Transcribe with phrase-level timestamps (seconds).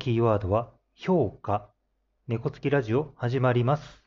[0.00, 1.68] キーワードは評価。
[2.26, 4.02] 猫つきラジオ始まります。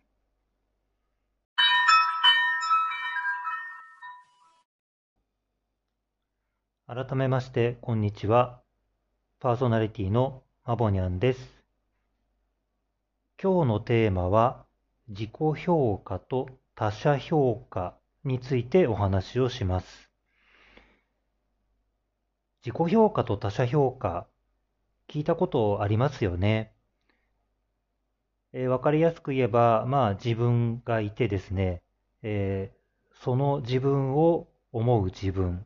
[6.88, 8.60] 改めまして、こんにちは。
[9.40, 11.64] パーソナリティのマボニャンです。
[13.40, 14.66] 今日のテーマは、
[15.10, 15.32] 自己
[15.64, 20.10] 評価と他者評価についてお話をします。
[22.66, 24.26] 自己評価と他者評価、
[25.08, 26.74] 聞いたことありますよね。
[28.54, 31.82] えーわかりやすく言えば、まあ自分がいてですね、
[32.22, 32.84] えー
[33.24, 35.66] その自分を思う自分、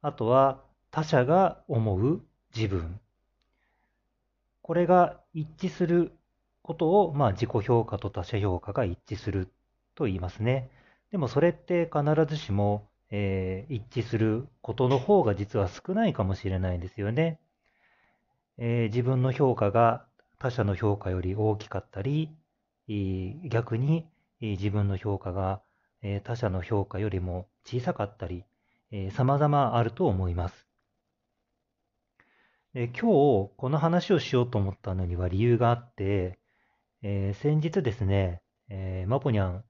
[0.00, 2.22] あとは他者が思う
[2.54, 2.98] 自分。
[4.62, 6.12] これが一致する
[6.62, 9.48] ことを、まあ自己評価と他者評価が一致する
[9.94, 10.70] と言いますね。
[11.10, 17.38] でもそれって必ずしも、えー一致することの方が実は少ないかもしれないんですよね。
[18.58, 20.06] えー自分の評価が
[20.38, 22.30] 他者の評価より大きかったり、
[23.48, 24.06] 逆に、
[24.40, 25.62] えー自分の評価が、
[26.02, 28.44] えー他者の評価よりも小さかったり、
[28.90, 30.66] えー様々あると思います。
[32.74, 36.38] えー今日この話をしようと思ったのには理由があって、
[37.02, 39.64] えー先日ですね、えーマポニャン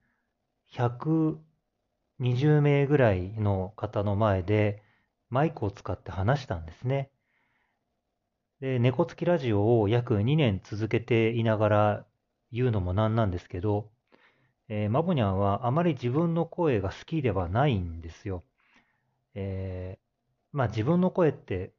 [0.72, 4.82] 120名ぐらいの方の前で
[5.30, 7.10] マイクを使って話したんですね。
[8.60, 12.06] で、猫つきラジオを約2年続けていながら
[12.52, 13.90] 言うのもなんなんですけど、
[14.68, 18.44] えーマボニャンはあまり自分の声が好きではないんですよ。
[19.34, 20.00] えー
[20.52, 21.74] まあ自分の声って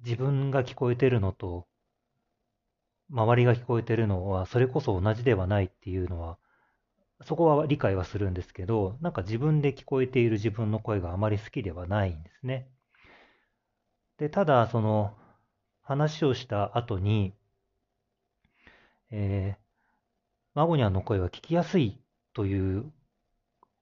[0.00, 1.66] 自分が聞こえてるのと
[3.10, 6.36] 周りが聞こえてるのはそれこそ同じではないっていうのは
[7.24, 12.68] そこは理解はするんですけど、なんか自分で聞こえている自分の声があまり好きではないんですね。
[14.16, 15.14] で、ただその
[15.82, 17.34] 話をした後に、
[19.10, 19.62] えー
[20.54, 21.98] マゴニャンの声は聞きやすい
[22.34, 22.92] という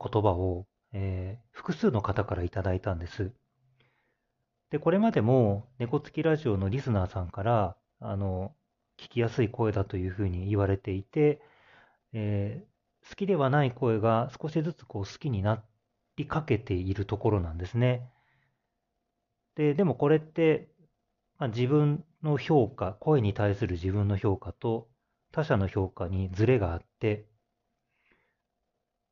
[0.00, 3.32] 言葉を、えー複数の方からいただいたんです。
[4.70, 8.54] で、これまでも猫つきラジオのリスナーさんから、あの、
[8.98, 11.40] 聞きやすい声だというふうに言われていて、
[12.12, 12.70] えー
[13.08, 15.64] 好きではない声が少しずつこう好きにな
[16.16, 18.10] りかけているところなんですね。
[19.54, 20.68] で、でもこれって、
[21.40, 24.88] まあ、自分の評価、声に対する自分の評価と
[25.32, 27.26] 他者の評価にズレがあって、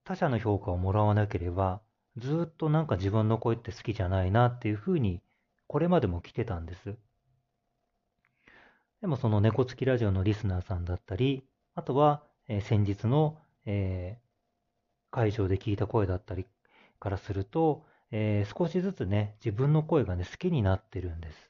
[0.03, 1.83] 他者の評価をもらわなければ、
[2.17, 5.23] ずっとなんか自分の声って好きじゃないなっていうふうに、
[5.69, 6.97] これまでも来てたんです。
[9.01, 14.29] でもその猫つきラジオのリスナーさんだったり、あとは、え先日の、えー
[15.11, 16.47] 会場で聞いた声だったり
[17.01, 21.48] からすると、えー少しずつね、自分の声がね、好きになってるんです。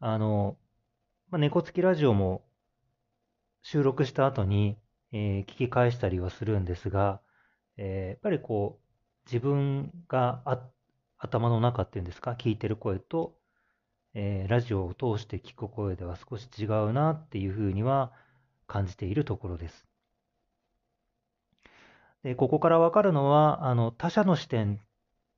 [0.00, 0.58] あの、
[1.30, 2.44] まあ、猫つきラジオも
[3.62, 4.76] 収録した後に、
[5.12, 7.20] えー聞き返したりはするんですが、
[7.76, 10.68] えーやっぱりこう、自分があ
[11.18, 13.36] 頭の中っていうんですか、聞いてる声と、
[14.14, 18.12] えーラジオを通して聞く声では少し違うなっていうふうには
[18.68, 19.86] 感じているところです。
[22.22, 24.80] で、ここからわかるのは、あの、他者の視点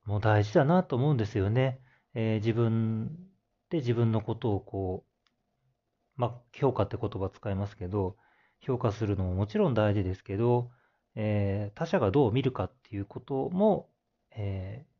[0.07, 1.81] も大事だなと思うんですよね。
[2.15, 3.30] えー自分
[3.71, 8.17] で自分のことをこう、まあ、評価って言葉使いますけど、
[8.61, 10.71] 評価するのももちろん大事ですけど、
[11.15, 13.89] えー他者がどう見るかっていうことも、
[14.33, 14.91] えー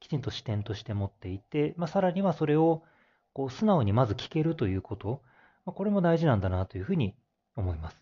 [0.00, 2.82] きちんと視点として持っていて、まあ、さらにはそれを
[3.32, 5.22] こう素直にまず聞けるということ、
[5.64, 7.14] まあ、これも大事なんだなというふうに
[7.54, 7.96] 思います。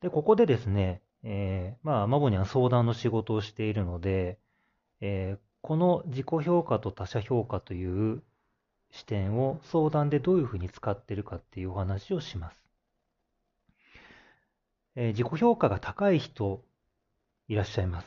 [0.00, 4.40] で、ここでですね、えーまあ、マボには相談の仕事をしているので、
[5.00, 8.22] えーこの自己評価と他者評価という
[8.90, 12.62] 視点を相談でどういうふうに使っているかっていうお話をします。
[14.96, 16.64] えー自己評価が高い人
[17.48, 18.06] いらっしゃいます。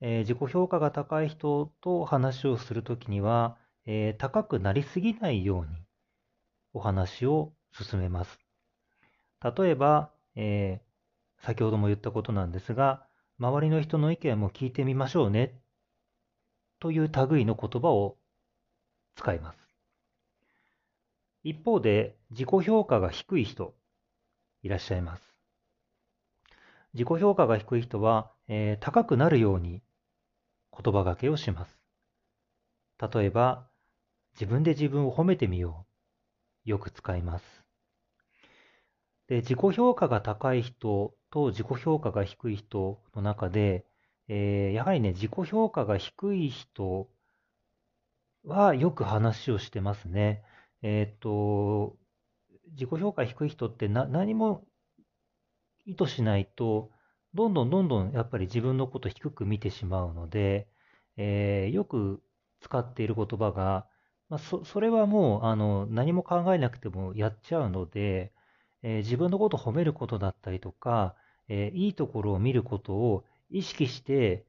[0.00, 5.82] えー自己評価が高い人と話をするときには、えー高くなりすぎないように
[6.74, 8.38] お話を進めます。
[9.42, 10.86] 例えば、えー
[11.44, 13.06] 先ほども言ったことなんですが、
[13.38, 15.60] 周りの人の意見も聞いてみましょうね
[16.78, 18.16] という類の言葉を
[19.16, 19.58] 使います。
[21.42, 23.74] 一方で、自己評価が低い人
[24.62, 25.22] いらっしゃいます。
[26.92, 29.82] 自己評価が低い人は、えー高くなるように
[30.72, 31.78] 言葉がけをします。
[32.98, 33.68] 例えば、
[34.34, 35.86] 自分で自分を褒めてみよ
[36.66, 36.70] う。
[36.70, 37.64] よく使います。
[39.28, 43.86] で、自己評価が高い人と自己評価が低い人の中で、
[44.28, 47.08] えーやはりね、自己評価が低い人
[48.44, 50.42] はよく話をしてますね。
[50.82, 51.96] えっ、と、
[52.72, 54.64] 自己評価低い人ってな何も
[55.86, 56.90] 意図しないと、
[57.34, 60.68] どんどんどんどんやっぱり自分のこと低く見てしまうので、
[61.16, 62.22] えー、よく
[62.60, 63.86] 使っている言葉が、
[64.28, 68.32] まあ、そそれはもうあの何も考えなくてもやっちゃうので、
[68.82, 71.14] えー、自分のことを褒めることだったりとか、
[71.48, 74.44] えー、いいところを見ることを意識して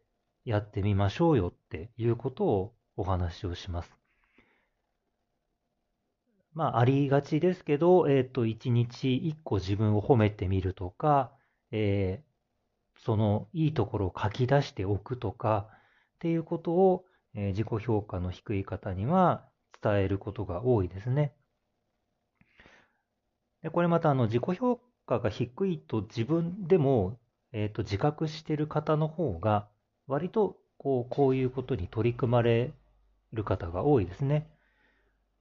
[0.46, 3.98] やってみましょうよっていうことをお話をします。
[6.54, 11.32] まあ、ありがちですけど、えっ、ー、と、一日一個自分を褒めてみるとか、
[11.72, 15.68] えー、そのいいところを書き出しておくとか、
[16.16, 17.06] っていうことを、
[17.36, 19.46] えー、自己評価の低い方には
[19.84, 21.36] 伝えることが多いですね。
[23.62, 27.20] でこれまたあの自己評価が低いと自分でも、
[27.54, 29.68] えーと、自覚してる方の方が
[30.08, 32.72] 割とこうこういうことに取り組まれ
[33.34, 34.48] る方が多いですね。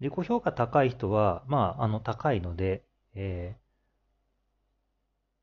[0.01, 2.83] 自己評価高い人は、まあ、あの高いので、
[3.15, 3.57] え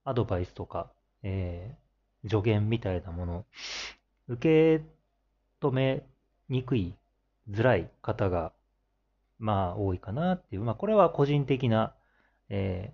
[0.06, 0.92] ー、アドバイスとか、
[1.24, 3.46] えー、助言みたいなもの、
[4.28, 4.86] 受け
[5.66, 6.04] 止め
[6.50, 6.94] にくい、
[7.50, 8.54] づらい方が、
[9.40, 11.94] まあ、多いかなっていう、まあ、これは個人的な、
[12.50, 12.94] え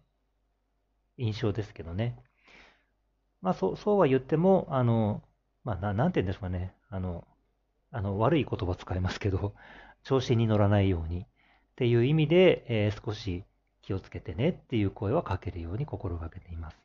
[1.20, 2.18] ー、印象ですけどね。
[3.42, 5.24] まあ、そう、そうは言っても、あの、
[5.64, 6.74] まあ、ななんて言うんでしょうかね。
[6.90, 7.28] あの、
[7.92, 9.56] あの悪い言葉使いますけど、
[10.04, 11.26] 調子に乗らないようにっ
[11.76, 13.44] ていう意味で、えー、少し
[13.82, 16.78] 気をつけてねっていう声はかけるように心がけています。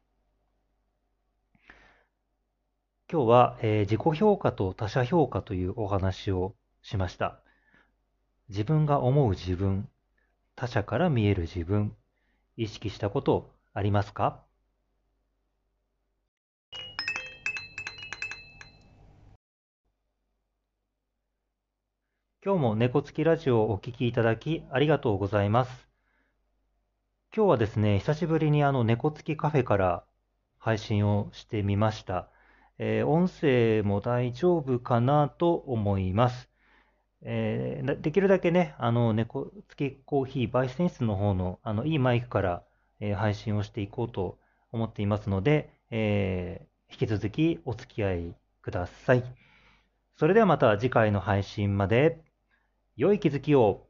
[3.11, 7.41] 今日は、えー、自己評価と他者評価というお話をしました。
[8.49, 9.89] 自分が思う自分、
[10.57, 11.97] 他者から見える自分、
[12.57, 14.44] 意識したことありますか？
[22.47, 25.89] 今日も猫つきラジオをお聴きいただきありがとうございます。
[27.35, 30.05] 今日はですね、久しぶりにあの猫つきカフェから
[30.59, 32.29] 配信をしてみました。
[32.77, 36.51] えー、音声も大丈夫かなと思います。
[37.23, 42.63] えー、できるだけね、あの猫つきコーヒー焙煎室の方のあのいいマイクから、
[43.01, 44.39] え、配信をしていこうと
[44.71, 49.25] 思っていますので、え引き続きお付き合いください。
[50.19, 52.23] それではまた次回の配信まで。
[52.97, 53.89] 良い気づきを。